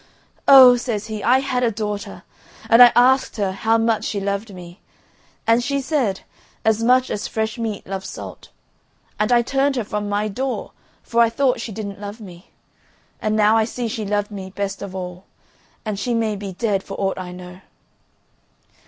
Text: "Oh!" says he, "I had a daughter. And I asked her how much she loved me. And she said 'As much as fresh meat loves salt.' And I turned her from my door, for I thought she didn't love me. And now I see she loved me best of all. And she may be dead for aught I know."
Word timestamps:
"Oh!" 0.47 0.77
says 0.77 1.05
he, 1.05 1.23
"I 1.23 1.41
had 1.41 1.61
a 1.61 1.69
daughter. 1.69 2.23
And 2.71 2.81
I 2.81 2.91
asked 2.95 3.37
her 3.37 3.51
how 3.51 3.77
much 3.77 4.03
she 4.03 4.19
loved 4.19 4.51
me. 4.51 4.79
And 5.45 5.63
she 5.63 5.79
said 5.79 6.21
'As 6.65 6.81
much 6.83 7.11
as 7.11 7.27
fresh 7.27 7.59
meat 7.59 7.85
loves 7.85 8.09
salt.' 8.09 8.49
And 9.19 9.31
I 9.31 9.43
turned 9.43 9.75
her 9.75 9.83
from 9.83 10.09
my 10.09 10.27
door, 10.27 10.71
for 11.03 11.21
I 11.21 11.29
thought 11.29 11.61
she 11.61 11.71
didn't 11.71 12.01
love 12.01 12.19
me. 12.19 12.49
And 13.21 13.35
now 13.35 13.55
I 13.57 13.65
see 13.65 13.87
she 13.87 14.03
loved 14.03 14.31
me 14.31 14.49
best 14.49 14.81
of 14.81 14.95
all. 14.95 15.25
And 15.85 15.99
she 15.99 16.15
may 16.15 16.35
be 16.35 16.53
dead 16.53 16.81
for 16.81 16.99
aught 16.99 17.19
I 17.19 17.31
know." 17.31 17.59